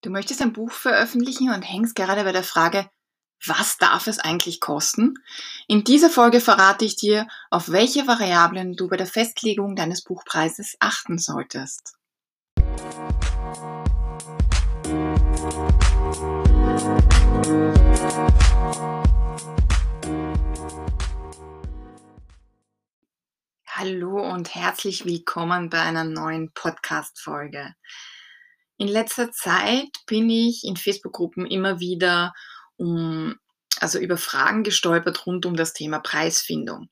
[0.00, 2.88] Du möchtest ein Buch veröffentlichen und hängst gerade bei der Frage,
[3.44, 5.14] was darf es eigentlich kosten?
[5.66, 10.76] In dieser Folge verrate ich dir, auf welche Variablen du bei der Festlegung deines Buchpreises
[10.78, 11.96] achten solltest.
[23.66, 27.74] Hallo und herzlich willkommen bei einer neuen Podcast-Folge.
[28.78, 32.32] In letzter Zeit bin ich in Facebook-Gruppen immer wieder
[32.76, 33.36] um,
[33.80, 36.88] also über Fragen gestolpert rund um das Thema Preisfindung.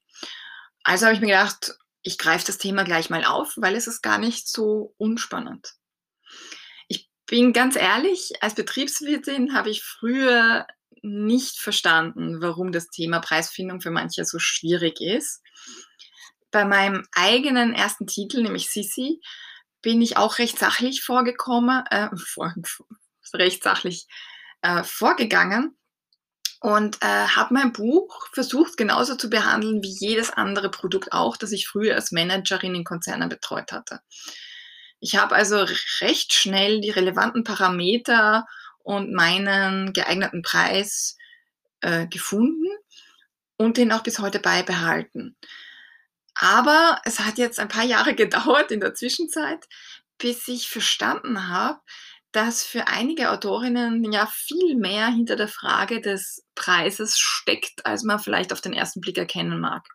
[0.83, 4.03] Also habe ich mir gedacht, ich greife das Thema gleich mal auf, weil es ist
[4.03, 5.75] gar nicht so unspannend.
[6.89, 10.67] Ich bin ganz ehrlich, als Betriebswirtin habe ich früher
[11.03, 15.41] nicht verstanden, warum das Thema Preisfindung für manche so schwierig ist.
[16.51, 19.21] Bei meinem eigenen ersten Titel, nämlich Sissi,
[19.87, 22.53] bin ich auch recht sachlich vorgekommen, äh, vor,
[23.33, 24.09] recht sachlich
[24.63, 25.79] äh, vorgegangen
[26.61, 31.53] und äh, habe mein Buch versucht genauso zu behandeln wie jedes andere Produkt auch, das
[31.53, 34.01] ich früher als Managerin in Konzernen betreut hatte.
[34.99, 35.65] Ich habe also
[36.01, 38.45] recht schnell die relevanten Parameter
[38.79, 41.17] und meinen geeigneten Preis
[41.81, 42.67] äh, gefunden
[43.57, 45.37] und den auch bis heute beibehalten.
[46.39, 49.67] Aber es hat jetzt ein paar Jahre gedauert in der Zwischenzeit,
[50.19, 51.81] bis ich verstanden habe,
[52.33, 58.19] dass für einige Autorinnen ja viel mehr hinter der Frage des Preises steckt, als man
[58.19, 59.87] vielleicht auf den ersten Blick erkennen mag.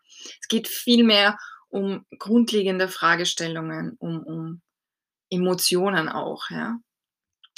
[0.41, 1.37] Es geht viel mehr
[1.69, 4.61] um grundlegende Fragestellungen, um, um
[5.29, 6.49] Emotionen auch.
[6.49, 6.77] Ja.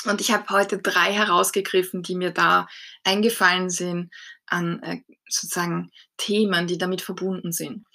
[0.05, 2.67] Und ich habe heute drei herausgegriffen, die mir da
[3.03, 4.13] eingefallen sind
[4.45, 7.85] an äh, sozusagen Themen, die damit verbunden sind.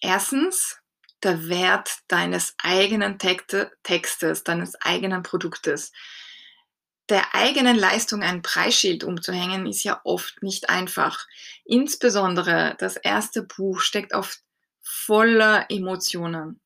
[0.00, 0.78] Erstens,
[1.22, 5.92] der Wert deines eigenen Textes, deines eigenen Produktes.
[7.08, 11.26] Der eigenen Leistung ein Preisschild umzuhängen, ist ja oft nicht einfach.
[11.64, 14.40] Insbesondere das erste Buch steckt oft
[14.82, 16.60] voller Emotionen.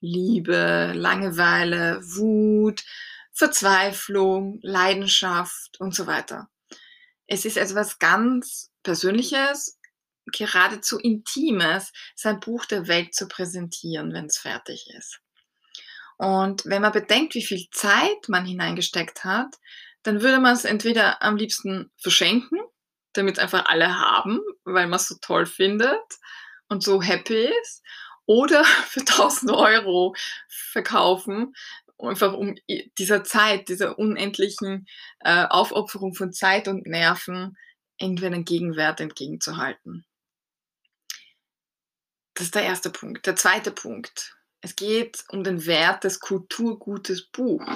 [0.00, 2.84] Liebe, Langeweile, Wut,
[3.32, 6.48] Verzweiflung, Leidenschaft und so weiter.
[7.26, 9.77] Es ist etwas ganz Persönliches
[10.32, 15.20] geradezu Intimes, sein Buch der Welt zu präsentieren, wenn es fertig ist.
[16.16, 19.54] Und wenn man bedenkt, wie viel Zeit man hineingesteckt hat,
[20.02, 22.58] dann würde man es entweder am liebsten verschenken,
[23.12, 26.00] damit einfach alle haben, weil man es so toll findet
[26.68, 27.82] und so happy ist,
[28.26, 30.14] oder für 1000 Euro
[30.48, 31.54] verkaufen,
[31.98, 32.54] einfach um
[32.98, 34.86] dieser Zeit, dieser unendlichen
[35.20, 37.56] äh, Aufopferung von Zeit und Nerven
[37.98, 40.04] irgendwie einen Gegenwert entgegenzuhalten.
[42.38, 43.26] Das ist der erste Punkt.
[43.26, 44.36] Der zweite Punkt.
[44.60, 47.66] Es geht um den Wert des Kulturgutes Buch.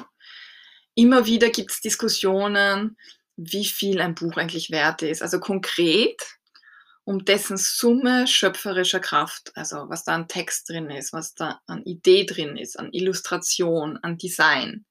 [0.95, 2.97] Immer wieder gibt es Diskussionen,
[3.35, 5.21] wie viel ein Buch eigentlich wert ist.
[5.21, 6.23] Also konkret
[7.03, 11.83] um dessen Summe schöpferischer Kraft, also was da an Text drin ist, was da an
[11.83, 14.85] Idee drin ist, an Illustration, an Design.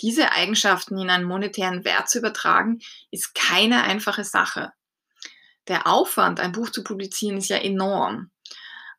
[0.00, 2.80] Diese Eigenschaften in einen monetären Wert zu übertragen,
[3.12, 4.72] ist keine einfache Sache.
[5.68, 8.32] Der Aufwand, ein Buch zu publizieren, ist ja enorm.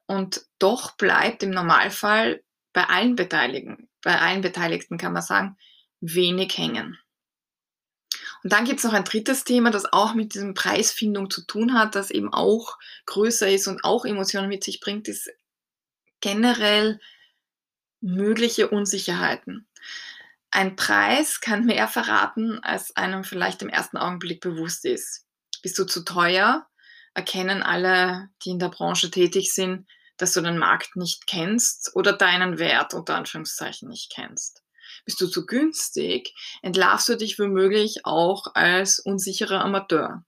[0.09, 2.43] Und doch bleibt im Normalfall
[2.73, 5.55] bei allen Beteiligten, bei allen Beteiligten kann man sagen,
[6.01, 6.97] wenig hängen.
[8.43, 11.75] Und dann gibt es noch ein drittes Thema, das auch mit diesem Preisfindung zu tun
[11.75, 15.29] hat, das eben auch größer ist und auch Emotionen mit sich bringt, ist
[16.21, 16.99] generell
[18.01, 19.67] mögliche Unsicherheiten.
[20.49, 25.27] Ein Preis kann mehr verraten, als einem vielleicht im ersten Augenblick bewusst ist.
[25.61, 26.65] Bist du zu teuer?
[27.13, 29.85] Erkennen alle, die in der Branche tätig sind,
[30.19, 34.61] dass du den Markt nicht kennst oder deinen Wert unter Anführungszeichen nicht kennst.
[35.05, 40.23] Bist du zu günstig, entlarvst du dich womöglich auch als unsicherer Amateur.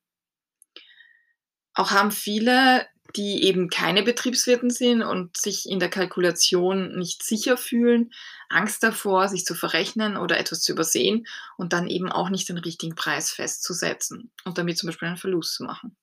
[1.73, 7.57] Auch haben viele, die eben keine Betriebswirten sind und sich in der Kalkulation nicht sicher
[7.57, 8.11] fühlen,
[8.49, 12.57] Angst davor, sich zu verrechnen oder etwas zu übersehen und dann eben auch nicht den
[12.57, 15.97] richtigen Preis festzusetzen und damit zum Beispiel einen Verlust zu machen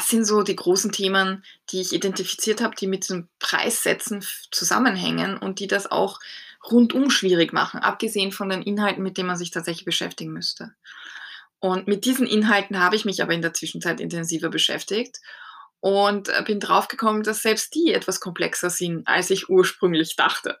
[0.00, 5.36] das sind so die großen Themen, die ich identifiziert habe, die mit dem Preissetzen zusammenhängen
[5.36, 6.20] und die das auch
[6.70, 10.74] rundum schwierig machen, abgesehen von den Inhalten, mit denen man sich tatsächlich beschäftigen müsste.
[11.58, 15.18] Und mit diesen Inhalten habe ich mich aber in der Zwischenzeit intensiver beschäftigt
[15.80, 20.60] und äh, bin draufgekommen, dass selbst die etwas komplexer sind, als ich ursprünglich dachte.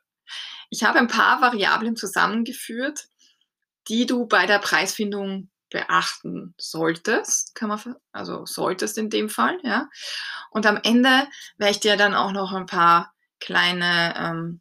[0.68, 3.06] Ich habe ein paar Variablen zusammengeführt,
[3.88, 9.88] die du bei der Preisfindung beachten solltest, kann man, also solltest in dem Fall, ja.
[10.50, 11.26] Und am Ende
[11.58, 14.60] werde ich dir dann auch noch ein paar kleine ähm,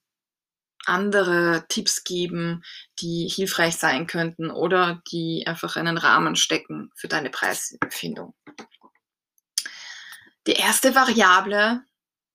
[0.85, 2.63] andere Tipps geben,
[3.00, 8.33] die hilfreich sein könnten oder die einfach einen Rahmen stecken für deine Preisfindung.
[10.47, 11.83] Die erste Variable,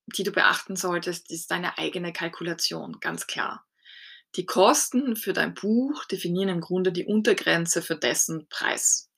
[0.05, 3.64] die du beachten solltest, ist deine eigene Kalkulation, ganz klar.
[4.35, 9.09] Die Kosten für dein Buch definieren im Grunde die Untergrenze für dessen Preis.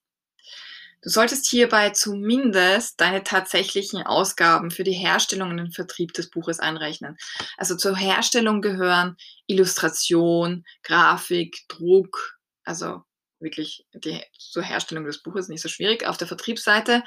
[1.01, 6.59] Du solltest hierbei zumindest deine tatsächlichen Ausgaben für die Herstellung und den Vertrieb des Buches
[6.59, 7.17] einrechnen.
[7.55, 9.15] Also zur Herstellung gehören
[9.45, 13.03] Illustration, Grafik, Druck, also
[13.39, 16.05] wirklich die, zur Herstellung des Buches nicht so schwierig.
[16.05, 17.03] Auf der Vertriebsseite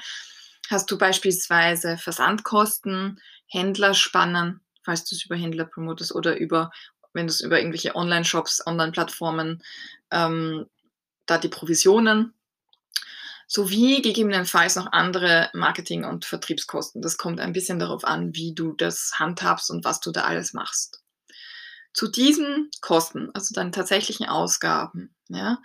[0.69, 6.71] hast du beispielsweise Versandkosten, Händlerspannen, falls du es über Händler promotest oder über,
[7.13, 9.63] wenn du es über irgendwelche Online-Shops, Online-Plattformen,
[10.11, 10.67] ähm,
[11.25, 12.33] da die Provisionen
[13.47, 17.01] sowie gegebenenfalls noch andere Marketing- und Vertriebskosten.
[17.01, 20.53] Das kommt ein bisschen darauf an, wie du das handhabst und was du da alles
[20.53, 21.03] machst.
[21.93, 25.61] Zu diesen Kosten, also deinen tatsächlichen Ausgaben, ja,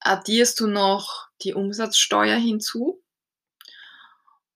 [0.00, 3.02] addierst du noch die Umsatzsteuer hinzu.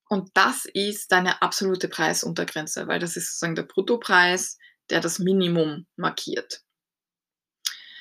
[0.08, 4.58] Und das ist deine absolute Preisuntergrenze, weil das ist sozusagen der Bruttopreis,
[4.90, 6.62] der das Minimum markiert.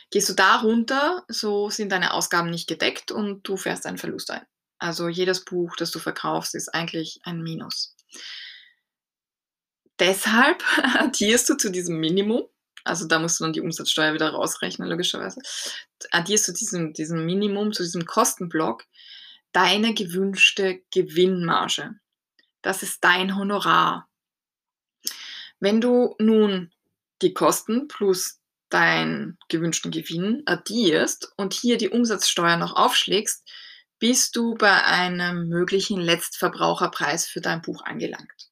[0.10, 4.30] Gehst du da runter, so sind deine Ausgaben nicht gedeckt und du fährst einen Verlust
[4.30, 4.46] ein.
[4.78, 7.96] Also jedes Buch, das du verkaufst, ist eigentlich ein Minus.
[10.00, 10.64] Deshalb
[10.98, 12.44] addierst du zu diesem Minimum,
[12.84, 15.40] also da musst du dann die Umsatzsteuer wieder rausrechnen, logischerweise,
[16.12, 18.86] addierst du diesem, diesem Minimum, zu diesem Kostenblock,
[19.54, 21.96] deine gewünschte Gewinnmarge.
[22.62, 24.10] Das ist dein Honorar.
[25.62, 26.74] Wenn du nun
[27.22, 33.48] die Kosten plus deinen gewünschten Gewinn addierst und hier die Umsatzsteuer noch aufschlägst,
[34.00, 38.50] bist du bei einem möglichen Letztverbraucherpreis für dein Buch angelangt.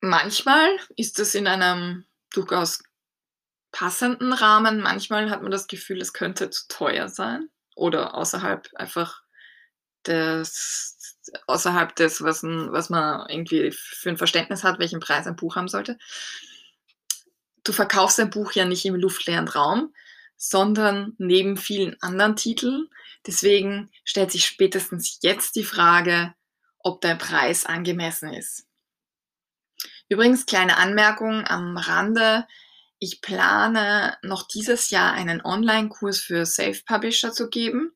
[0.00, 2.82] Manchmal ist es in einem durchaus
[3.72, 9.22] passenden Rahmen, manchmal hat man das Gefühl, es könnte zu teuer sein oder außerhalb einfach
[10.06, 10.97] des,
[11.46, 15.68] außerhalb des, was, was man irgendwie für ein Verständnis hat, welchen Preis ein Buch haben
[15.68, 15.98] sollte
[17.68, 19.94] du verkaufst ein Buch ja nicht im luftleeren Raum,
[20.36, 22.88] sondern neben vielen anderen Titeln.
[23.26, 26.34] Deswegen stellt sich spätestens jetzt die Frage,
[26.78, 28.66] ob dein Preis angemessen ist.
[30.08, 32.46] Übrigens, kleine Anmerkung am Rande.
[32.98, 37.92] Ich plane noch dieses Jahr einen Online-Kurs für Self-Publisher zu geben,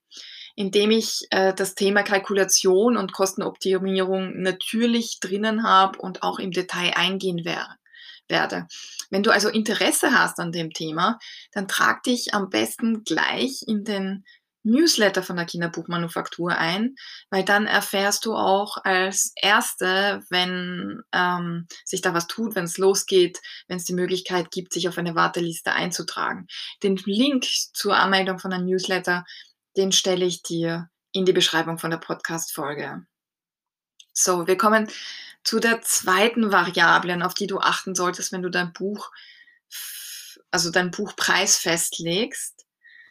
[0.54, 6.50] in dem ich äh, das Thema Kalkulation und Kostenoptimierung natürlich drinnen habe und auch im
[6.50, 7.76] Detail eingehen werde
[8.28, 8.66] werde.
[9.10, 11.18] Wenn du also Interesse hast an dem Thema,
[11.52, 14.24] dann trag dich am besten gleich in den
[14.64, 16.94] Newsletter von der Kinderbuchmanufaktur ein,
[17.30, 22.78] weil dann erfährst du auch als Erste, wenn ähm, sich da was tut, wenn es
[22.78, 26.46] losgeht, wenn es die Möglichkeit gibt, sich auf eine Warteliste einzutragen.
[26.82, 27.44] Den Link
[27.74, 29.24] zur Anmeldung von der Newsletter,
[29.76, 33.06] den stelle ich dir in die Beschreibung von der Podcast-Folge.
[34.12, 34.88] So, wir kommen
[35.44, 39.10] zu der zweiten Variablen, auf die du achten solltest, wenn du dein Buch,
[40.50, 42.66] also dein Buchpreis festlegst,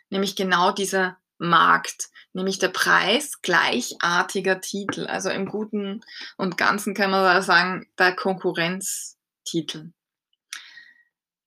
[0.09, 5.07] nämlich genau dieser Markt, nämlich der Preis gleichartiger Titel.
[5.07, 6.01] Also im Guten
[6.37, 9.91] und Ganzen kann man sagen, der Konkurrenztitel.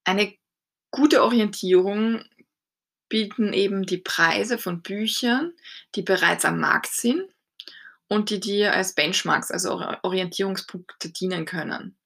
[0.04, 0.34] Eine
[0.90, 2.24] gute Orientierung
[3.08, 5.52] bieten eben die Preise von Büchern,
[5.94, 7.22] die bereits am Markt sind
[8.08, 11.96] und die dir als Benchmarks, also Orientierungspunkte dienen können.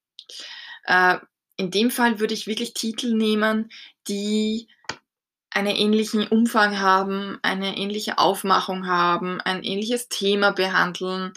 [0.85, 1.19] Äh,
[1.57, 3.71] in dem Fall würde ich wirklich Titel nehmen,
[4.07, 4.69] die
[5.51, 11.33] einen ähnlichen Umfang haben, eine ähnliche Aufmachung haben, ein ähnliches Thema behandeln,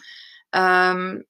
[0.53, 1.25] ähm,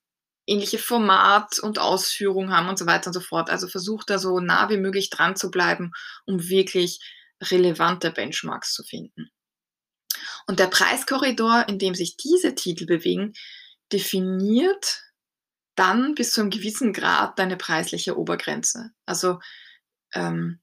[0.45, 3.49] ähnliche Format und Ausführung haben und so weiter und so fort.
[3.49, 5.91] Also versucht da so nah wie möglich dran zu bleiben,
[6.25, 6.99] um wirklich
[7.41, 9.31] relevante Benchmarks zu finden.
[10.47, 13.33] Und der Preiskorridor, in dem sich diese Titel bewegen,
[13.91, 15.03] definiert
[15.75, 18.91] dann bis zu einem gewissen Grad deine preisliche Obergrenze.
[19.05, 19.39] Also
[20.13, 20.59] ähm,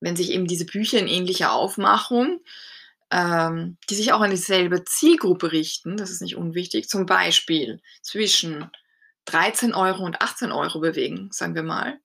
[0.00, 2.40] wenn sich eben diese Bücher in ähnlicher Aufmachung,
[3.10, 8.70] ähm, die sich auch an dieselbe Zielgruppe richten, das ist nicht unwichtig, zum Beispiel zwischen
[9.26, 11.98] 13 Euro und 18 Euro bewegen, sagen wir mal,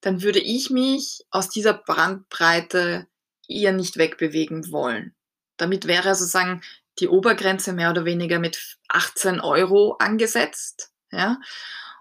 [0.00, 3.06] dann würde ich mich aus dieser Brandbreite
[3.50, 5.14] eher nicht wegbewegen wollen.
[5.56, 6.62] Damit wäre sozusagen
[6.98, 10.92] die Obergrenze mehr oder weniger mit 18 Euro angesetzt.
[11.10, 11.38] Ja?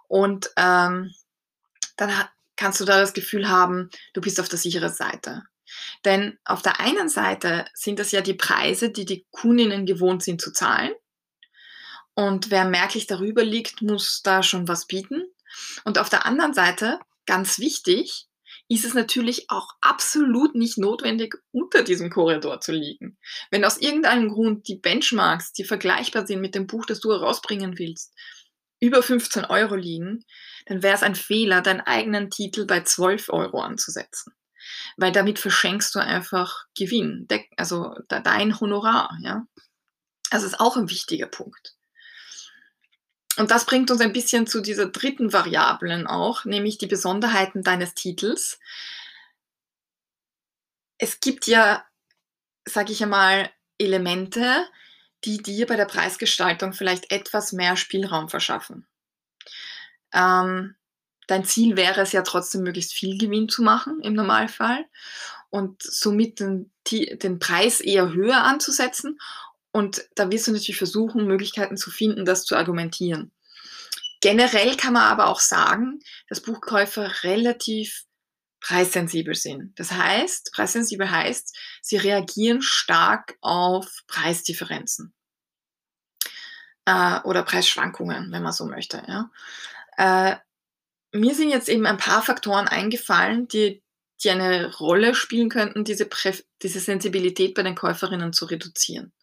[0.07, 1.13] Und ähm,
[1.97, 2.11] dann
[2.55, 5.43] kannst du da das Gefühl haben, du bist auf der sicheren Seite.
[6.05, 10.41] Denn auf der einen Seite sind das ja die Preise, die die Kundinnen gewohnt sind
[10.41, 10.91] zu zahlen.
[12.15, 15.23] Und wer merklich darüber liegt, muss da schon was bieten.
[15.83, 18.28] Und auf der anderen Seite ganz wichtig,
[18.69, 23.17] ist es natürlich auch absolut nicht notwendig, unter diesem Korridor zu liegen.
[23.49, 27.79] Wenn aus irgendeinem Grund die Benchmarks, die vergleichbar sind mit dem Buch, das du herausbringen
[27.79, 28.13] willst,
[28.79, 30.23] über 15 Euro liegen,
[30.67, 34.33] dann wäre es ein Fehler, deinen eigenen Titel bei 12 Euro anzusetzen.
[34.97, 39.17] Weil damit verschenkst du einfach Gewinn, also dein Honorar.
[39.23, 39.47] Ja?
[40.29, 41.75] Das ist auch ein wichtiger Punkt.
[43.39, 47.93] Und das bringt uns ein bisschen zu dieser dritten Variablen auch, nämlich die Besonderheiten deines
[47.93, 48.59] Titels.
[50.97, 51.85] Es gibt ja,
[52.65, 54.67] sage ich einmal, Elemente,
[55.23, 58.85] die dir bei der Preisgestaltung vielleicht etwas mehr Spielraum verschaffen.
[60.11, 60.75] Ähm,
[61.27, 64.83] dein Ziel wäre es ja trotzdem, möglichst viel Gewinn zu machen im Normalfall
[65.49, 69.17] und somit den, den Preis eher höher anzusetzen
[69.71, 73.31] und da wirst du natürlich versuchen, Möglichkeiten zu finden, das zu argumentieren.
[74.21, 78.03] Generell kann man aber auch sagen, dass Buchkäufer relativ
[78.59, 79.79] preissensibel sind.
[79.79, 85.13] Das heißt, preissensibel heißt, sie reagieren stark auf Preisdifferenzen
[86.85, 89.01] äh, oder Preisschwankungen, wenn man so möchte.
[89.07, 89.31] Ja.
[89.97, 90.35] Äh,
[91.17, 93.81] mir sind jetzt eben ein paar Faktoren eingefallen, die,
[94.23, 96.09] die eine Rolle spielen könnten, diese,
[96.61, 99.13] diese Sensibilität bei den Käuferinnen zu reduzieren.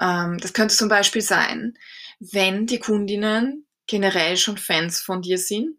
[0.00, 1.74] Ähm, das könnte zum Beispiel sein,
[2.20, 5.78] wenn die Kundinnen generell schon Fans von dir sind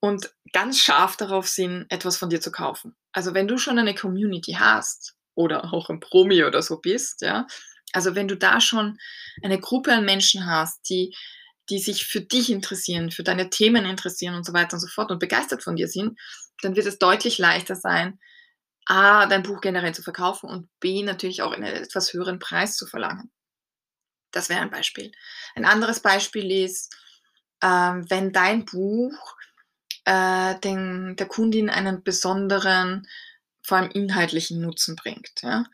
[0.00, 2.96] und ganz scharf darauf sind, etwas von dir zu kaufen.
[3.12, 7.46] Also wenn du schon eine Community hast oder auch ein Promi oder so bist, ja,
[7.92, 8.98] also wenn du da schon
[9.42, 11.14] eine Gruppe an Menschen hast, die,
[11.70, 15.10] die sich für dich interessieren, für deine Themen interessieren und so weiter und so fort
[15.10, 16.18] und begeistert von dir sind,
[16.62, 18.18] dann wird es deutlich leichter sein,
[18.84, 22.86] A, dein Buch generell zu verkaufen und B, natürlich auch einen etwas höheren Preis zu
[22.86, 23.30] verlangen.
[24.38, 25.10] Das wäre ein Beispiel.
[25.56, 26.94] Ein anderes Beispiel ist,
[27.60, 29.34] ähm, wenn dein Buch
[30.04, 33.08] äh, den, der Kundin einen besonderen,
[33.62, 35.42] vor allem inhaltlichen Nutzen bringt.
[35.42, 35.64] Ja?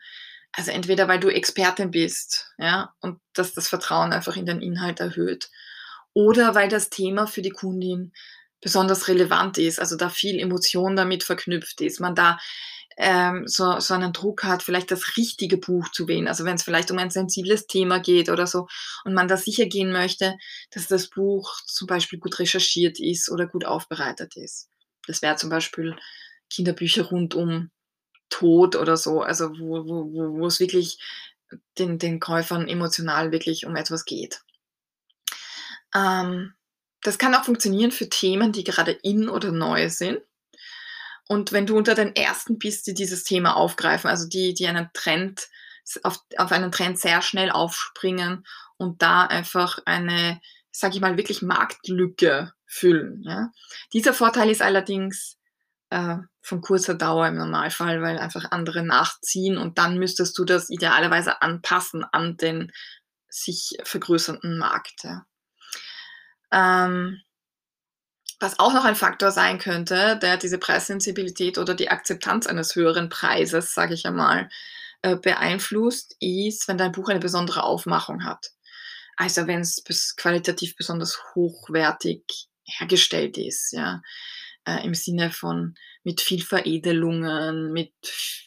[0.51, 4.99] Also entweder weil du Expertin bist ja, und dass das Vertrauen einfach in den Inhalt
[4.99, 5.51] erhöht
[6.13, 8.13] oder weil das Thema für die Kundin
[8.61, 12.39] besonders relevant ist, also da viel Emotion damit verknüpft ist, man da
[12.97, 16.27] ähm, so, so einen Druck hat, vielleicht das richtige Buch zu wählen.
[16.27, 18.67] Also wenn es vielleicht um ein sensibles Thema geht oder so
[19.03, 20.37] und man da sicher gehen möchte,
[20.71, 24.69] dass das Buch zum Beispiel gut recherchiert ist oder gut aufbereitet ist.
[25.07, 25.95] Das wäre zum Beispiel
[26.49, 27.69] Kinderbücher rund um
[28.29, 30.99] Tod oder so, also wo, wo, wo, wo es wirklich
[31.77, 34.41] den, den Käufern emotional wirklich um etwas geht.
[35.93, 36.53] Ähm,
[37.01, 40.21] das kann auch funktionieren für Themen, die gerade in oder neu sind.
[41.27, 44.89] Und wenn du unter den ersten bist, die dieses Thema aufgreifen, also die, die einen
[44.93, 45.47] Trend,
[46.03, 48.45] auf, auf einen Trend sehr schnell aufspringen
[48.77, 50.39] und da einfach eine,
[50.71, 53.23] sag ich mal, wirklich Marktlücke füllen.
[53.23, 53.51] Ja.
[53.93, 55.37] Dieser Vorteil ist allerdings
[55.89, 60.69] äh, von kurzer Dauer im Normalfall, weil einfach andere nachziehen und dann müsstest du das
[60.69, 62.71] idealerweise anpassen an den
[63.29, 65.03] sich vergrößernden Markt.
[65.03, 65.25] Ja.
[66.51, 67.21] Ähm,
[68.39, 73.09] was auch noch ein Faktor sein könnte, der diese Preissensibilität oder die Akzeptanz eines höheren
[73.09, 74.49] Preises, sage ich einmal,
[75.01, 78.51] äh, beeinflusst, ist, wenn dein Buch eine besondere Aufmachung hat.
[79.17, 79.83] Also wenn es
[80.17, 82.23] qualitativ besonders hochwertig
[82.65, 84.01] hergestellt ist, ja,
[84.65, 87.93] äh, im Sinne von mit viel Veredelungen, mit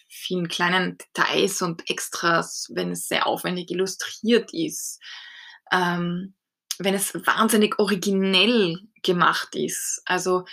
[0.09, 5.00] vielen kleinen Details und Extras, wenn es sehr aufwendig illustriert ist.
[5.73, 6.35] Ähm,
[6.78, 10.02] wenn es wahnsinnig originell gemacht ist.
[10.04, 10.44] Also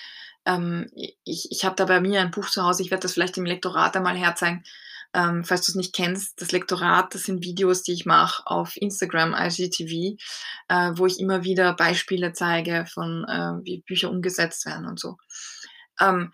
[0.45, 0.89] ähm,
[1.23, 3.45] ich, ich habe da bei mir ein Buch zu Hause, ich werde das vielleicht im
[3.45, 4.63] Lektorat einmal herzeigen,
[5.13, 6.41] ähm, falls du es nicht kennst.
[6.41, 10.17] Das Lektorat, das sind Videos, die ich mache auf Instagram, IGTV,
[10.67, 15.17] äh, wo ich immer wieder Beispiele zeige von, äh, wie Bücher umgesetzt werden und so.
[15.99, 16.33] Ähm,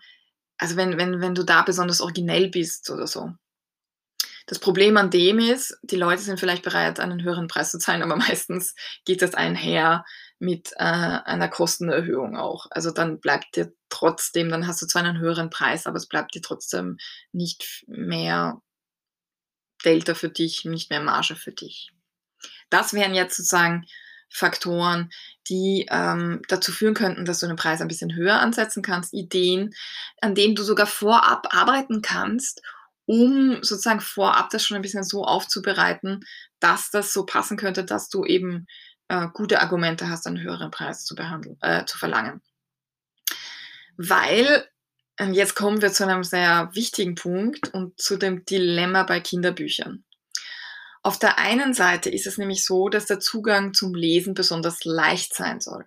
[0.58, 3.32] also wenn, wenn, wenn du da besonders originell bist oder so,
[4.46, 8.02] das Problem an dem ist, die Leute sind vielleicht bereit, einen höheren Preis zu zahlen,
[8.02, 10.04] aber meistens geht das einher
[10.42, 12.66] mit äh, einer Kostenerhöhung auch.
[12.70, 16.34] Also dann bleibt dir trotzdem, dann hast du zwar einen höheren Preis, aber es bleibt
[16.34, 16.98] dir trotzdem
[17.30, 18.60] nicht mehr
[19.84, 21.92] Delta für dich, nicht mehr Marge für dich.
[22.70, 23.86] Das wären jetzt sozusagen
[24.30, 25.10] Faktoren,
[25.48, 29.72] die ähm, dazu führen könnten, dass du den Preis ein bisschen höher ansetzen kannst, Ideen,
[30.20, 32.62] an denen du sogar vorab arbeiten kannst,
[33.06, 36.24] um sozusagen vorab das schon ein bisschen so aufzubereiten,
[36.58, 38.66] dass das so passen könnte, dass du eben
[39.12, 42.40] äh, gute Argumente hast, einen höheren Preis zu, behandeln, äh, zu verlangen.
[43.98, 44.66] Weil,
[45.18, 50.04] äh, jetzt kommen wir zu einem sehr wichtigen Punkt und zu dem Dilemma bei Kinderbüchern.
[51.02, 55.34] Auf der einen Seite ist es nämlich so, dass der Zugang zum Lesen besonders leicht
[55.34, 55.86] sein soll.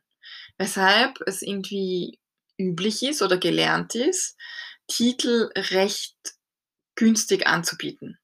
[0.58, 2.20] Weshalb es irgendwie
[2.60, 4.38] üblich ist oder gelernt ist,
[4.88, 6.16] Titel recht
[6.96, 8.20] günstig anzubieten.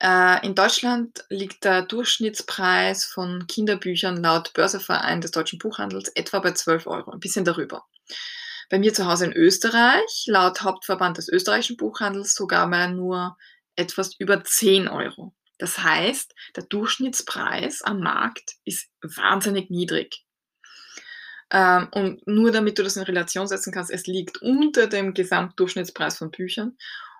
[0.00, 6.52] Äh, in Deutschland liegt der Durchschnittspreis von Kinderbüchern laut Börseverein des deutschen Buchhandels etwa bei
[6.52, 7.84] 12 Euro, ein bisschen darüber.
[8.70, 13.36] Bei mir zu Hause in Österreich, laut Hauptverband des österreichischen Buchhandels, sogar bei nur
[13.76, 15.34] etwas über 10 Euro.
[15.58, 20.24] Das heißt, der Durchschnittspreis am Markt ist wahnsinnig niedrig.
[21.50, 26.18] Ähm, und nur damit du das in Relation setzen kannst, es liegt unter dem Gesamtdurchschnittspreis
[26.18, 26.76] von Büchern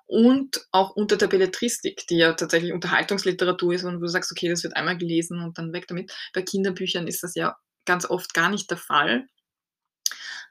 [0.08, 4.48] und auch unter der Belletristik, die ja tatsächlich Unterhaltungsliteratur ist und wo du sagst, okay,
[4.48, 6.12] das wird einmal gelesen und dann weg damit.
[6.32, 9.28] Bei Kinderbüchern ist das ja ganz oft gar nicht der Fall.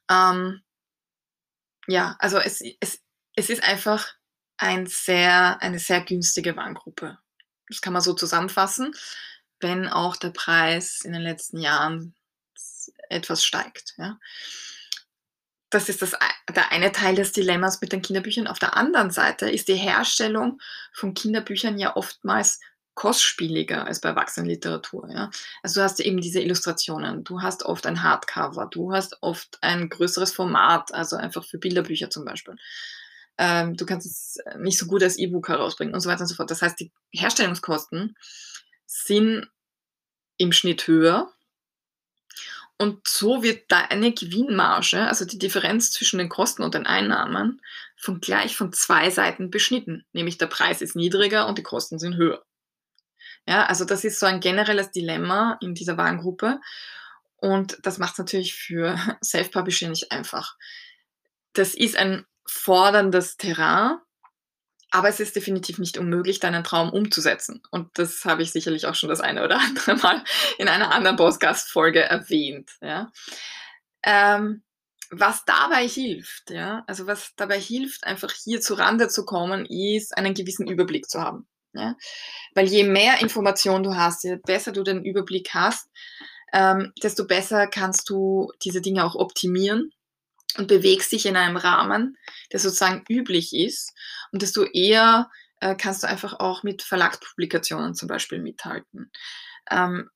[0.09, 0.61] Ähm,
[1.87, 3.01] ja, also es, es,
[3.35, 4.13] es ist einfach
[4.57, 7.17] ein sehr, eine sehr günstige Warengruppe.
[7.67, 8.93] Das kann man so zusammenfassen,
[9.59, 12.15] wenn auch der Preis in den letzten Jahren
[13.09, 13.95] etwas steigt.
[13.97, 14.19] Ja.
[15.69, 16.15] Das ist das,
[16.53, 18.47] der eine Teil des Dilemmas mit den Kinderbüchern.
[18.47, 20.61] Auf der anderen Seite ist die Herstellung
[20.93, 22.59] von Kinderbüchern ja oftmals
[22.97, 25.09] kostspieliger als bei Erwachsenenliteratur.
[25.11, 25.29] Ja?
[25.61, 29.89] Also du hast eben diese Illustrationen, du hast oft ein Hardcover, du hast oft ein
[29.89, 32.55] größeres Format, also einfach für Bilderbücher zum Beispiel.
[33.37, 36.33] Ähm, du kannst es nicht so gut als E-Book herausbringen und so weiter und so
[36.33, 36.49] fort.
[36.49, 38.17] Das heißt, die Herstellungskosten
[38.87, 39.47] sind
[40.37, 41.31] im Schnitt höher
[42.77, 47.61] und so wird deine Gewinnmarge, also die Differenz zwischen den Kosten und den Einnahmen,
[47.95, 50.05] von gleich von zwei Seiten beschnitten.
[50.13, 52.43] Nämlich der Preis ist niedriger und die Kosten sind höher.
[53.47, 56.59] Ja, also das ist so ein generelles Dilemma in dieser Warengruppe.
[57.37, 60.55] Und das macht es natürlich für Self-Publishing nicht einfach.
[61.53, 63.97] Das ist ein forderndes Terrain,
[64.91, 67.61] aber es ist definitiv nicht unmöglich, deinen Traum umzusetzen.
[67.71, 70.23] Und das habe ich sicherlich auch schon das eine oder andere Mal
[70.57, 72.71] in einer anderen Podcast-Folge erwähnt.
[72.81, 73.11] Ja.
[74.03, 74.63] Ähm,
[75.09, 80.17] was dabei hilft, ja, also was dabei hilft, einfach hier zu Rande zu kommen, ist,
[80.17, 81.47] einen gewissen Überblick zu haben.
[81.73, 81.95] Ja?
[82.53, 85.89] Weil je mehr Informationen du hast, je besser du den Überblick hast,
[86.53, 89.91] ähm, desto besser kannst du diese Dinge auch optimieren
[90.57, 92.17] und bewegst dich in einem Rahmen,
[92.51, 93.93] der sozusagen üblich ist
[94.31, 95.29] und desto eher
[95.59, 99.11] äh, kannst du einfach auch mit Verlagspublikationen zum Beispiel mithalten.
[99.69, 100.09] Ähm,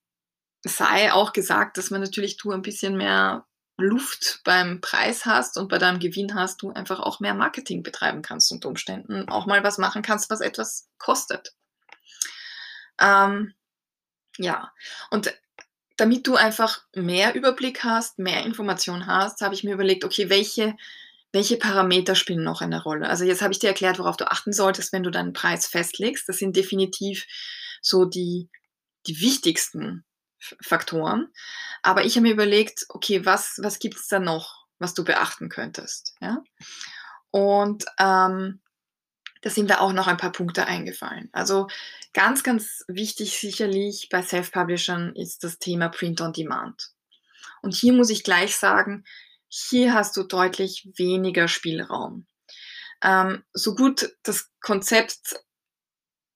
[0.64, 3.46] sei auch gesagt, dass man natürlich du ein bisschen mehr
[3.78, 8.22] Luft beim Preis hast und bei deinem Gewinn hast, du einfach auch mehr Marketing betreiben
[8.22, 11.54] kannst unter Umständen, auch mal was machen kannst, was etwas kostet.
[13.00, 13.54] Ähm,
[14.38, 14.72] ja,
[15.10, 15.34] und
[15.98, 20.76] damit du einfach mehr Überblick hast, mehr Information hast, habe ich mir überlegt, okay, welche,
[21.32, 23.10] welche Parameter spielen noch eine Rolle?
[23.10, 26.28] Also jetzt habe ich dir erklärt, worauf du achten solltest, wenn du deinen Preis festlegst.
[26.28, 27.26] Das sind definitiv
[27.82, 28.50] so die,
[29.08, 30.06] die wichtigsten
[30.62, 31.32] Faktoren.
[31.84, 35.50] Aber ich habe mir überlegt, okay, was, was gibt es da noch, was du beachten
[35.50, 36.16] könntest?
[36.20, 36.44] Ja?
[37.32, 38.62] Und ähm,
[39.42, 41.30] da sind mir auch noch ein paar Punkte eingefallen.
[41.32, 41.68] Also
[42.14, 46.92] ganz, ganz wichtig sicherlich bei Self-Publishern ist das Thema Print on Demand.
[47.62, 49.04] Und hier muss ich gleich sagen,
[49.48, 52.26] hier hast du deutlich weniger Spielraum.
[53.04, 55.36] Ähm, so gut das Konzept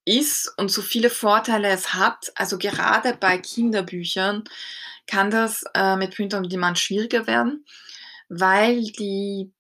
[0.06, 4.44] ist und so viele Vorteile es hat, also gerade bei Kinderbüchern
[5.08, 7.66] kann das äh, mit Print on Demand schwieriger werden,
[8.30, 9.52] weil die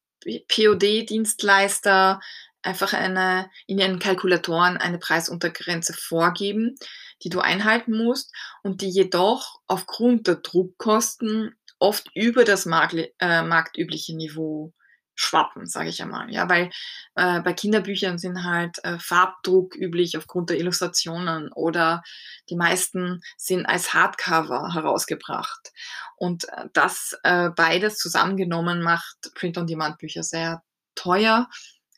[0.47, 2.19] POD-Dienstleister
[2.65, 6.75] einfach eine, in ihren Kalkulatoren eine Preisuntergrenze vorgeben,
[7.23, 13.43] die du einhalten musst und die jedoch aufgrund der Druckkosten oft über das markt, äh,
[13.43, 14.73] marktübliche Niveau
[15.15, 16.31] schwappen, sage ich einmal.
[16.31, 16.69] Ja, weil
[17.15, 22.03] äh, bei Kinderbüchern sind halt äh, Farbdruck üblich aufgrund der Illustrationen oder
[22.49, 25.71] die meisten sind als Hardcover herausgebracht.
[26.17, 30.61] Und äh, das äh, beides zusammengenommen macht Print-on-Demand-Bücher sehr
[30.95, 31.49] teuer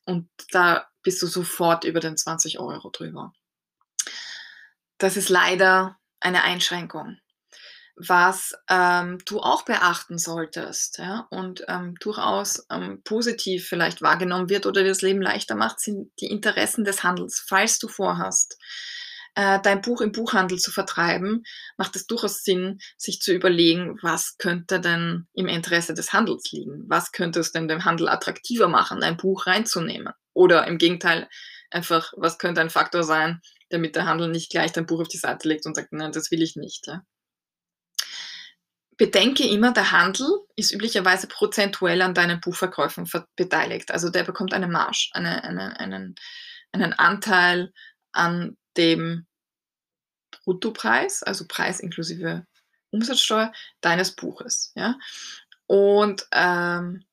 [0.08, 3.34] und da bist du sofort über den 20 Euro drüber.
[4.98, 7.20] Das ist leider eine Einschränkung
[7.98, 14.68] was ähm, du auch beachten solltest ja, und ähm, durchaus ähm, positiv vielleicht wahrgenommen wird
[14.68, 17.44] oder dir das Leben leichter macht, sind die Interessen des Handels.
[17.48, 18.60] Falls du vorhast,
[19.38, 21.44] äh, dein Buch im Buchhandel zu vertreiben,
[21.78, 26.86] macht es durchaus Sinn, sich zu überlegen, was könnte denn im Interesse des Handels liegen?
[26.88, 30.12] Was könnte es denn dem Handel attraktiver machen, ein Buch reinzunehmen?
[30.34, 31.30] Oder im Gegenteil,
[31.70, 35.18] einfach, was könnte ein Faktor sein, damit der Handel nicht gleich dein Buch auf die
[35.18, 36.88] Seite legt und sagt, nein, das will ich nicht.
[36.88, 37.04] Ja?
[38.98, 43.92] Bedenke immer, der Handel ist üblicherweise prozentuell an deinen Buchverkäufen beteiligt.
[43.92, 46.16] Also der bekommt eine Marge, eine, eine, einen,
[46.72, 47.72] einen Anteil
[48.14, 49.27] an dem
[50.48, 52.48] Bruttopreis, also Preis inklusive
[52.90, 54.72] Umsatzsteuer deines Buches.
[54.76, 54.98] Ja?
[55.66, 57.04] Und ähm,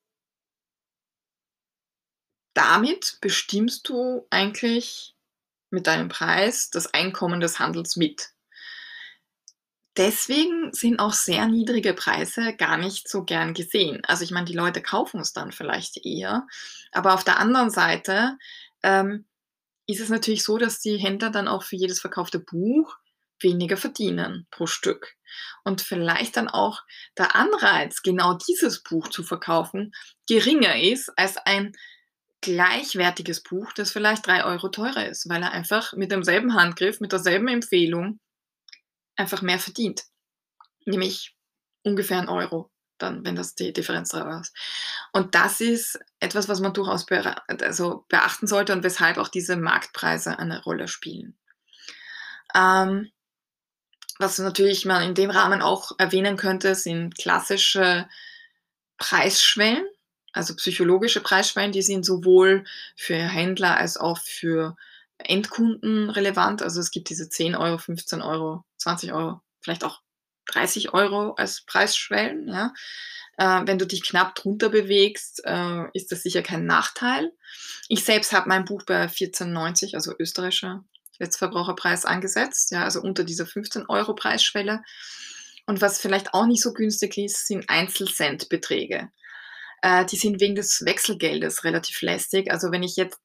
[2.54, 5.16] damit bestimmst du eigentlich
[5.70, 8.30] mit deinem Preis das Einkommen des Handels mit.
[9.96, 14.04] Deswegen sind auch sehr niedrige Preise gar nicht so gern gesehen.
[14.04, 16.46] Also ich meine, die Leute kaufen es dann vielleicht eher,
[16.92, 18.38] aber auf der anderen Seite
[18.84, 19.24] ähm,
[19.88, 22.96] ist es natürlich so, dass die Händler dann auch für jedes verkaufte Buch
[23.40, 25.14] weniger verdienen pro Stück.
[25.64, 26.82] Und vielleicht dann auch
[27.18, 29.92] der Anreiz, genau dieses Buch zu verkaufen,
[30.28, 31.72] geringer ist als ein
[32.40, 37.12] gleichwertiges Buch, das vielleicht drei Euro teurer ist, weil er einfach mit demselben Handgriff, mit
[37.12, 38.20] derselben Empfehlung
[39.16, 40.02] einfach mehr verdient.
[40.84, 41.34] Nämlich
[41.84, 44.54] ungefähr ein Euro, dann, wenn das die Differenz drei ist.
[45.12, 49.56] Und das ist etwas, was man durchaus be also beachten sollte und weshalb auch diese
[49.56, 51.38] Marktpreise eine Rolle spielen.
[52.54, 53.10] Ähm,
[54.18, 58.08] was natürlich man in dem Rahmen auch erwähnen könnte, sind klassische
[58.96, 59.84] Preisschwellen,
[60.32, 62.64] also psychologische Preisschwellen, die sind sowohl
[62.96, 64.76] für Händler als auch für
[65.18, 66.62] Endkunden relevant.
[66.62, 70.00] Also es gibt diese 10 Euro, 15 Euro, 20 Euro, vielleicht auch
[70.46, 72.48] 30 Euro als Preisschwellen.
[72.48, 72.72] Ja.
[73.36, 77.32] Äh, wenn du dich knapp drunter bewegst, äh, ist das sicher kein Nachteil.
[77.88, 80.84] Ich selbst habe mein Buch bei 14,90, also österreichischer
[81.18, 84.82] Letztverbraucherpreis angesetzt, ja, also unter dieser 15 Euro Preisschwelle.
[85.66, 89.10] Und was vielleicht auch nicht so günstig ist, sind Einzelcentbeträge.
[89.82, 92.50] Äh, die sind wegen des Wechselgeldes relativ lästig.
[92.50, 93.20] Also wenn ich jetzt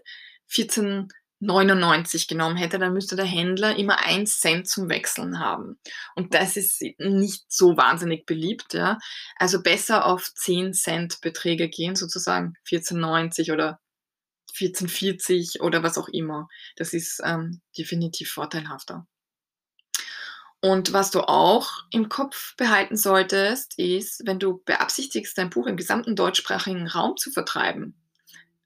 [0.51, 5.79] 14,99 genommen hätte, dann müsste der Händler immer 1 Cent zum Wechseln haben.
[6.15, 8.73] Und das ist nicht so wahnsinnig beliebt.
[8.73, 8.97] Ja.
[9.37, 13.79] Also besser auf 10 Cent Beträge gehen, sozusagen 14,90 oder
[14.61, 16.47] 1440 oder was auch immer.
[16.75, 19.07] Das ist ähm, definitiv vorteilhafter.
[20.61, 25.77] Und was du auch im Kopf behalten solltest, ist, wenn du beabsichtigst, dein Buch im
[25.77, 27.95] gesamten deutschsprachigen Raum zu vertreiben,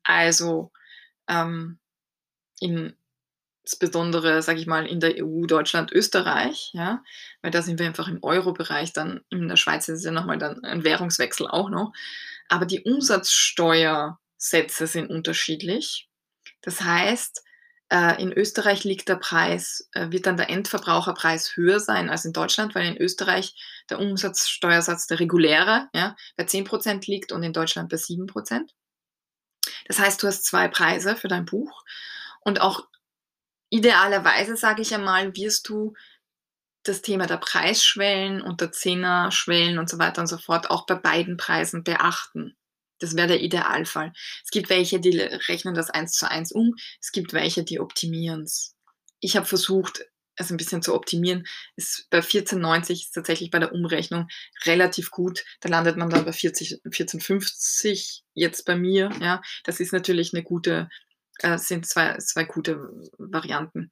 [0.03, 0.71] also
[1.27, 1.77] ähm,
[2.59, 2.95] in,
[3.63, 7.03] insbesondere, sage ich mal, in der EU, Deutschland, Österreich, ja,
[7.43, 10.63] weil da sind wir einfach im Euro-Bereich, dann in der Schweiz ist ja nochmal dann
[10.63, 11.93] ein Währungswechsel auch noch.
[12.49, 16.09] Aber die Umsatzsteuer Sätze sind unterschiedlich.
[16.61, 17.43] Das heißt,
[17.89, 22.33] äh, in Österreich liegt der Preis, äh, wird dann der Endverbraucherpreis höher sein als in
[22.33, 23.55] Deutschland, weil in Österreich
[23.89, 28.69] der Umsatzsteuersatz der reguläre ja, bei 10% liegt und in Deutschland bei 7%.
[29.85, 31.83] Das heißt, du hast zwei Preise für dein Buch
[32.41, 32.87] und auch
[33.69, 35.93] idealerweise, sage ich einmal, wirst du
[36.83, 40.95] das Thema der Preisschwellen und der Zehnerschwellen und so weiter und so fort auch bei
[40.95, 42.57] beiden Preisen beachten.
[42.99, 44.13] Das wäre der Idealfall.
[44.43, 46.75] Es gibt welche, die rechnen das eins zu eins um.
[47.01, 48.75] Es gibt welche, die optimieren es.
[49.19, 51.45] Ich habe versucht, es ein bisschen zu optimieren.
[51.75, 54.27] Ist bei 14,90 ist tatsächlich bei der Umrechnung
[54.65, 55.43] relativ gut.
[55.61, 59.11] Da landet man dann bei 40, 14,50 jetzt bei mir.
[59.21, 60.89] Ja, das ist natürlich eine gute,
[61.39, 63.89] äh, sind zwei, zwei gute Varianten.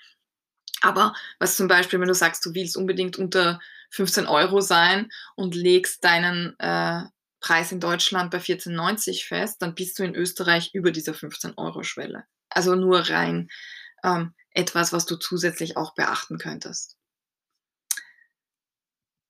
[0.81, 3.59] Aber was zum Beispiel, wenn du sagst, du willst unbedingt unter
[3.91, 7.03] 15 Euro sein und legst deinen äh,
[7.41, 12.23] Preis in Deutschland bei 14,90 fest, dann bist du in Österreich über dieser 15-Euro-Schwelle.
[12.49, 13.49] Also nur rein
[14.03, 16.97] ähm, etwas, was du zusätzlich auch beachten könntest.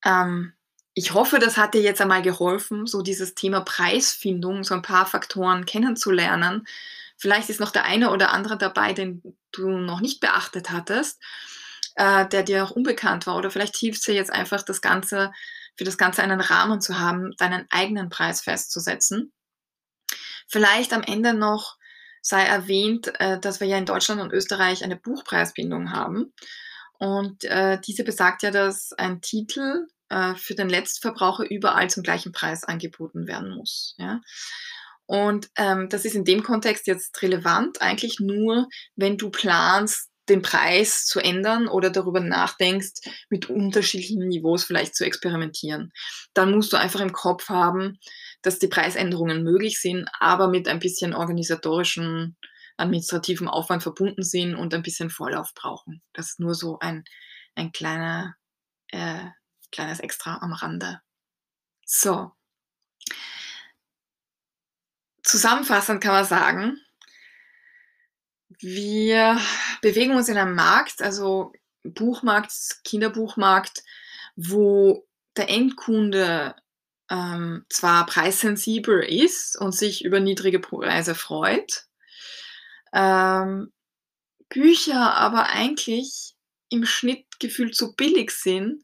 [0.03, 0.53] Ähm,
[0.93, 5.05] ich hoffe, das hat dir jetzt einmal geholfen, so dieses Thema Preisfindung, so ein paar
[5.05, 6.67] Faktoren kennenzulernen.
[7.17, 9.21] Vielleicht ist noch der eine oder andere dabei, den
[9.51, 11.21] du noch nicht beachtet hattest,
[11.95, 13.37] äh, der dir auch unbekannt war.
[13.37, 15.31] Oder vielleicht hilft dir jetzt einfach das Ganze
[15.77, 19.31] für das Ganze einen Rahmen zu haben, deinen eigenen Preis festzusetzen.
[20.47, 21.77] Vielleicht am Ende noch
[22.21, 26.33] sei erwähnt, äh, dass wir ja in Deutschland und Österreich eine Buchpreisbindung haben.
[26.99, 32.31] Und äh, diese besagt ja, dass ein Titel äh, für den Letztverbraucher überall zum gleichen
[32.31, 33.95] Preis angeboten werden muss.
[33.97, 34.21] Ja?
[35.07, 40.41] Und ähm, das ist in dem Kontext jetzt relevant, eigentlich nur, wenn du planst, den
[40.41, 45.91] Preis zu ändern oder darüber nachdenkst, mit unterschiedlichen Niveaus vielleicht zu experimentieren.
[46.33, 47.99] Dann musst du einfach im Kopf haben,
[48.41, 52.37] dass die Preisänderungen möglich sind, aber mit ein bisschen organisatorischen,
[52.77, 56.01] administrativen Aufwand verbunden sind und ein bisschen Vorlauf brauchen.
[56.13, 57.03] Das ist nur so ein,
[57.55, 58.35] ein kleiner,
[58.87, 59.25] äh,
[59.71, 61.01] kleines Extra am Rande.
[61.85, 62.31] So.
[65.23, 66.77] Zusammenfassend kann man sagen,
[68.59, 69.39] wir
[69.81, 72.51] bewegen uns in einem Markt, also Buchmarkt,
[72.83, 73.83] Kinderbuchmarkt,
[74.35, 76.55] wo der Endkunde
[77.09, 81.85] ähm, zwar preissensibel ist und sich über niedrige Preise freut,
[82.93, 83.71] ähm,
[84.49, 86.35] Bücher aber eigentlich
[86.69, 88.83] im Schnitt gefühlt zu billig sind,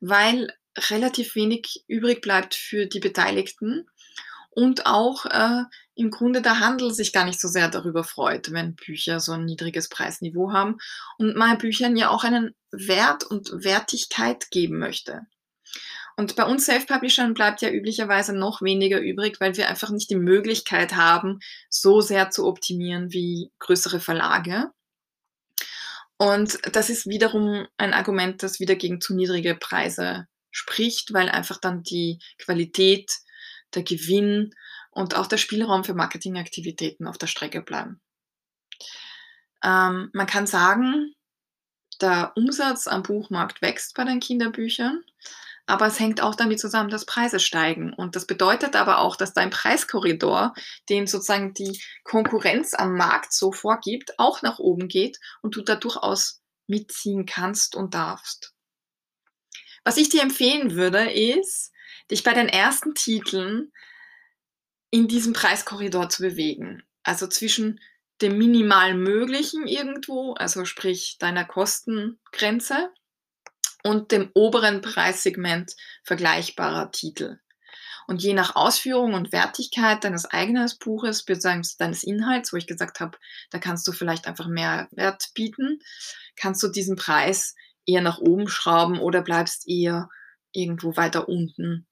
[0.00, 3.88] weil relativ wenig übrig bleibt für die Beteiligten
[4.58, 5.62] und auch äh,
[5.94, 9.44] im Grunde der Handel sich gar nicht so sehr darüber freut, wenn Bücher so ein
[9.44, 10.78] niedriges Preisniveau haben
[11.16, 15.20] und man Büchern ja auch einen Wert und Wertigkeit geben möchte.
[16.16, 20.16] Und bei uns Self-Publishern bleibt ja üblicherweise noch weniger übrig, weil wir einfach nicht die
[20.16, 21.38] Möglichkeit haben,
[21.70, 24.72] so sehr zu optimieren wie größere Verlage.
[26.16, 31.60] Und das ist wiederum ein Argument, das wieder gegen zu niedrige Preise spricht, weil einfach
[31.60, 33.12] dann die Qualität,
[33.74, 34.54] der Gewinn
[34.90, 38.00] und auch der Spielraum für Marketingaktivitäten auf der Strecke bleiben.
[39.62, 41.14] Ähm, man kann sagen,
[42.00, 45.02] der Umsatz am Buchmarkt wächst bei den Kinderbüchern,
[45.66, 47.92] aber es hängt auch damit zusammen, dass Preise steigen.
[47.92, 50.54] Und das bedeutet aber auch, dass dein Preiskorridor,
[50.88, 55.74] den sozusagen die Konkurrenz am Markt so vorgibt, auch nach oben geht und du da
[55.74, 58.54] durchaus mitziehen kannst und darfst.
[59.84, 61.72] Was ich dir empfehlen würde, ist,
[62.10, 63.72] dich bei den ersten Titeln
[64.90, 66.82] in diesem Preiskorridor zu bewegen.
[67.02, 67.80] Also zwischen
[68.20, 72.90] dem minimal möglichen irgendwo, also sprich deiner Kostengrenze
[73.84, 77.38] und dem oberen Preissegment vergleichbarer Titel.
[78.08, 83.00] Und je nach Ausführung und Wertigkeit deines eigenen Buches, beziehungsweise deines Inhalts, wo ich gesagt
[83.00, 83.18] habe,
[83.50, 85.80] da kannst du vielleicht einfach mehr Wert bieten,
[86.34, 90.08] kannst du diesen Preis eher nach oben schrauben oder bleibst eher
[90.52, 91.86] irgendwo weiter unten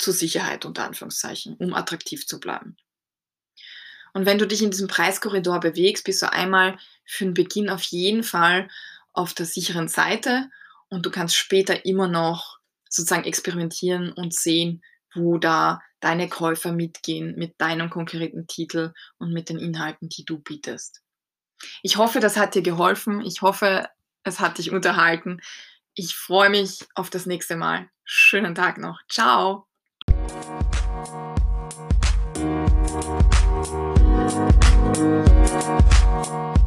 [0.00, 2.76] zur Sicherheit unter Anführungszeichen, um attraktiv zu bleiben.
[4.12, 7.82] Und wenn du dich in diesem Preiskorridor bewegst, bist du einmal für den Beginn auf
[7.82, 8.68] jeden Fall
[9.12, 10.50] auf der sicheren Seite
[10.88, 12.58] und du kannst später immer noch
[12.88, 14.82] sozusagen experimentieren und sehen,
[15.14, 20.38] wo da deine Käufer mitgehen mit deinem konkreten Titel und mit den Inhalten, die du
[20.38, 21.02] bietest.
[21.82, 23.20] Ich hoffe, das hat dir geholfen.
[23.20, 23.88] Ich hoffe,
[24.24, 25.40] es hat dich unterhalten.
[25.94, 27.88] Ich freue mich auf das nächste Mal.
[28.04, 29.00] Schönen Tag noch.
[29.08, 29.69] Ciao.
[33.02, 33.30] Thank
[36.56, 36.59] you.